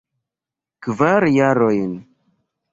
[0.85, 1.93] Kvar jarojn.